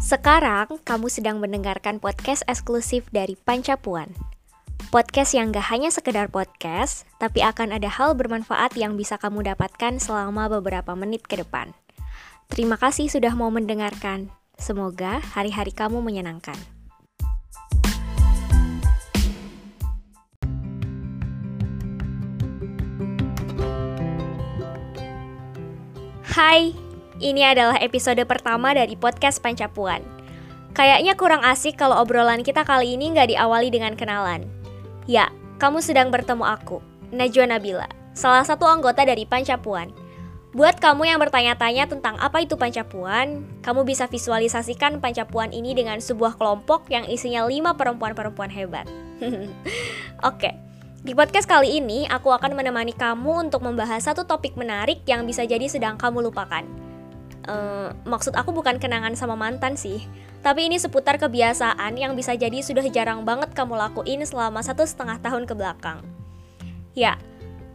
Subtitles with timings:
[0.00, 4.08] Sekarang kamu sedang mendengarkan podcast eksklusif dari Pancapuan.
[4.88, 10.00] Podcast yang gak hanya sekedar podcast, tapi akan ada hal bermanfaat yang bisa kamu dapatkan
[10.00, 11.76] selama beberapa menit ke depan.
[12.48, 14.32] Terima kasih sudah mau mendengarkan.
[14.56, 16.56] Semoga hari-hari kamu menyenangkan.
[26.38, 26.70] Hai,
[27.18, 30.06] ini adalah episode pertama dari podcast Pancapuan.
[30.70, 34.46] Kayaknya kurang asik kalau obrolan kita kali ini nggak diawali dengan kenalan.
[35.10, 36.78] Ya, kamu sedang bertemu aku,
[37.10, 39.90] Najwa Nabila, salah satu anggota dari Pancapuan.
[40.54, 46.38] Buat kamu yang bertanya-tanya tentang apa itu Pancapuan, kamu bisa visualisasikan Pancapuan ini dengan sebuah
[46.38, 48.86] kelompok yang isinya lima perempuan-perempuan hebat.
[50.30, 50.54] Oke,
[50.98, 55.46] di podcast kali ini aku akan menemani kamu untuk membahas satu topik menarik yang bisa
[55.46, 56.66] jadi sedang kamu lupakan.
[57.48, 60.04] Uh, maksud aku bukan kenangan sama mantan sih,
[60.42, 65.22] tapi ini seputar kebiasaan yang bisa jadi sudah jarang banget kamu lakuin selama satu setengah
[65.22, 66.02] tahun ke belakang.
[66.92, 67.16] Ya,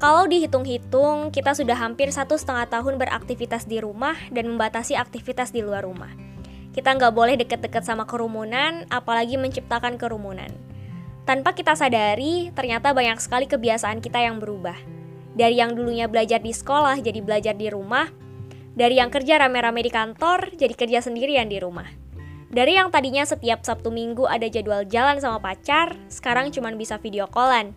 [0.03, 5.63] kalau dihitung-hitung, kita sudah hampir satu setengah tahun beraktivitas di rumah dan membatasi aktivitas di
[5.63, 6.11] luar rumah.
[6.75, 10.51] Kita nggak boleh deket-deket sama kerumunan, apalagi menciptakan kerumunan.
[11.23, 14.75] Tanpa kita sadari, ternyata banyak sekali kebiasaan kita yang berubah.
[15.33, 18.11] Dari yang dulunya belajar di sekolah jadi belajar di rumah,
[18.75, 21.87] dari yang kerja rame-rame di kantor jadi kerja sendirian di rumah.
[22.53, 27.25] Dari yang tadinya setiap Sabtu Minggu ada jadwal jalan sama pacar, sekarang cuma bisa video
[27.31, 27.73] callan.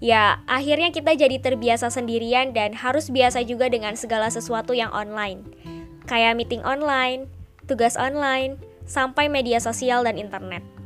[0.00, 5.42] Ya, akhirnya kita jadi terbiasa sendirian dan harus biasa juga dengan segala sesuatu yang online.
[6.08, 7.28] Kayak meeting online,
[7.68, 8.56] tugas online,
[8.88, 10.77] sampai media sosial dan internet.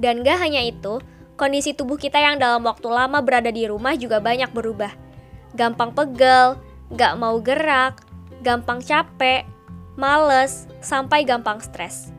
[0.00, 0.98] Dan gak hanya itu,
[1.38, 4.90] kondisi tubuh kita yang dalam waktu lama berada di rumah juga banyak berubah.
[5.54, 6.58] Gampang pegel,
[6.94, 8.02] gak mau gerak,
[8.42, 9.46] gampang capek,
[9.94, 12.10] males, sampai gampang stres.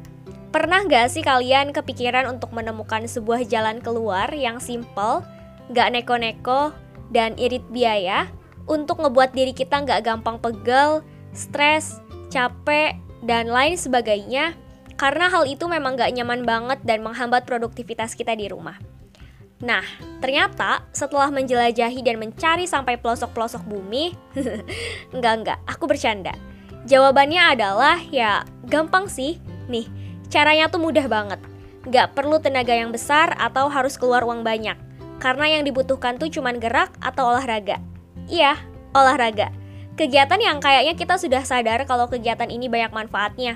[0.55, 5.19] Pernah gak sih kalian kepikiran untuk menemukan sebuah jalan keluar yang simple,
[5.75, 6.71] gak neko-neko,
[7.11, 8.31] dan irit biaya
[8.65, 11.03] untuk ngebuat diri kita gak gampang pegel,
[11.35, 11.99] stres,
[12.31, 14.55] capek, dan lain sebagainya
[14.95, 18.79] karena hal itu memang gak nyaman banget dan menghambat produktivitas kita di rumah.
[19.63, 19.83] Nah,
[20.19, 24.15] ternyata setelah menjelajahi dan mencari sampai pelosok-pelosok bumi,
[25.15, 26.35] enggak enggak, aku bercanda.
[26.87, 29.39] Jawabannya adalah ya gampang sih.
[29.71, 29.87] Nih,
[30.31, 31.39] caranya tuh mudah banget.
[31.87, 34.75] Gak perlu tenaga yang besar atau harus keluar uang banyak.
[35.19, 37.79] Karena yang dibutuhkan tuh cuman gerak atau olahraga.
[38.27, 38.59] Iya,
[38.91, 39.49] olahraga.
[39.95, 43.55] Kegiatan yang kayaknya kita sudah sadar kalau kegiatan ini banyak manfaatnya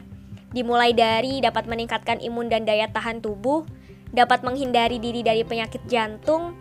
[0.52, 3.66] dimulai dari dapat meningkatkan imun dan daya tahan tubuh,
[4.10, 6.58] dapat menghindari diri dari penyakit jantung.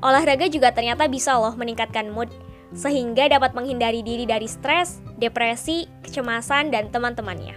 [0.00, 2.28] Olahraga juga ternyata bisa loh meningkatkan mood,
[2.72, 7.56] sehingga dapat menghindari diri dari stres, depresi, kecemasan, dan teman-temannya.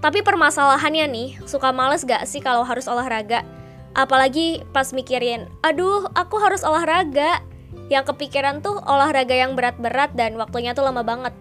[0.00, 3.44] Tapi permasalahannya nih, suka males gak sih kalau harus olahraga?
[3.92, 7.44] Apalagi pas mikirin, aduh aku harus olahraga.
[7.90, 11.34] Yang kepikiran tuh olahraga yang berat-berat dan waktunya tuh lama banget.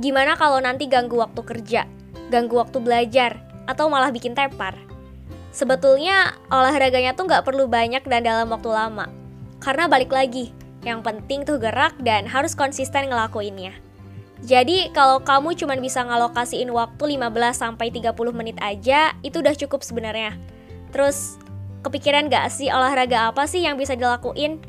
[0.00, 1.84] Gimana kalau nanti ganggu waktu kerja?
[2.30, 4.78] Ganggu waktu belajar, atau malah bikin tepar.
[5.50, 9.10] Sebetulnya olahraganya tuh nggak perlu banyak dan dalam waktu lama.
[9.58, 10.54] Karena balik lagi,
[10.86, 13.76] yang penting tuh gerak dan harus konsisten ngelakuinnya.
[14.40, 20.32] Jadi kalau kamu cuma bisa ngalokasiin waktu 15-30 menit aja, itu udah cukup sebenarnya.
[20.96, 21.36] Terus,
[21.84, 24.64] kepikiran gak sih olahraga apa sih yang bisa dilakuin?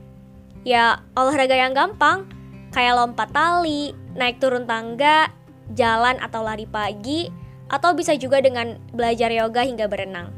[0.68, 2.28] Ya, olahraga yang gampang,
[2.76, 5.32] kayak lompat tali, naik turun tangga,
[5.72, 7.32] jalan atau lari pagi,
[7.72, 10.36] atau bisa juga dengan belajar yoga hingga berenang.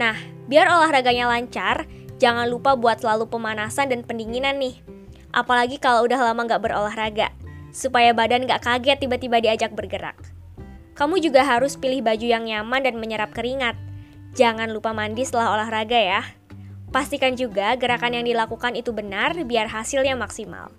[0.00, 0.16] Nah,
[0.48, 1.84] biar olahraganya lancar,
[2.16, 4.80] jangan lupa buat selalu pemanasan dan pendinginan nih.
[5.30, 7.28] Apalagi kalau udah lama nggak berolahraga,
[7.68, 10.16] supaya badan nggak kaget tiba-tiba diajak bergerak.
[10.94, 13.74] Kamu juga harus pilih baju yang nyaman dan menyerap keringat.
[14.38, 16.22] Jangan lupa mandi setelah olahraga ya.
[16.94, 20.70] Pastikan juga gerakan yang dilakukan itu benar biar hasilnya maksimal.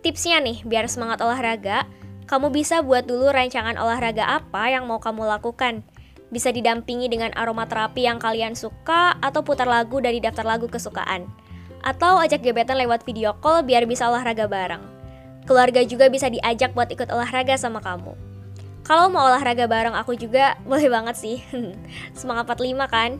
[0.00, 1.84] Tipsnya nih, biar semangat olahraga,
[2.26, 5.86] kamu bisa buat dulu rancangan olahraga apa yang mau kamu lakukan.
[6.26, 11.30] Bisa didampingi dengan aromaterapi yang kalian suka atau putar lagu dari daftar lagu kesukaan.
[11.86, 14.82] Atau ajak gebetan lewat video call biar bisa olahraga bareng.
[15.46, 18.18] Keluarga juga bisa diajak buat ikut olahraga sama kamu.
[18.82, 21.38] Kalau mau olahraga bareng aku juga boleh banget sih.
[22.18, 23.10] Semangat 45 kan?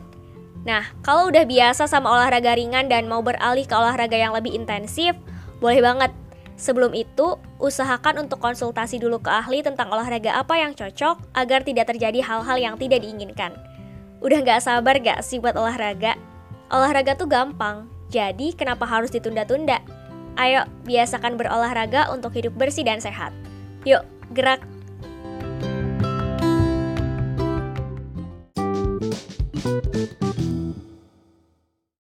[0.67, 5.15] Nah, kalau udah biasa sama olahraga ringan dan mau beralih ke olahraga yang lebih intensif,
[5.63, 6.11] boleh banget
[6.57, 11.93] Sebelum itu, usahakan untuk konsultasi dulu ke ahli tentang olahraga apa yang cocok agar tidak
[11.93, 13.53] terjadi hal-hal yang tidak diinginkan.
[14.25, 16.17] Udah gak sabar gak sih buat olahraga?
[16.73, 19.79] Olahraga tuh gampang, jadi kenapa harus ditunda-tunda?
[20.37, 23.29] Ayo, biasakan berolahraga untuk hidup bersih dan sehat.
[23.85, 24.01] Yuk,
[24.33, 24.76] gerak!